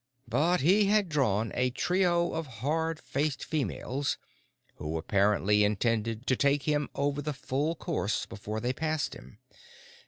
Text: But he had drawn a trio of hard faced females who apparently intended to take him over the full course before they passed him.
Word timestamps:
But 0.27 0.61
he 0.61 0.85
had 0.85 1.09
drawn 1.09 1.51
a 1.53 1.69
trio 1.69 2.33
of 2.33 2.47
hard 2.65 2.99
faced 2.99 3.45
females 3.45 4.17
who 4.77 4.97
apparently 4.97 5.63
intended 5.63 6.25
to 6.25 6.35
take 6.35 6.63
him 6.63 6.89
over 6.95 7.21
the 7.21 7.33
full 7.33 7.75
course 7.75 8.25
before 8.25 8.59
they 8.59 8.73
passed 8.73 9.13
him. 9.13 9.37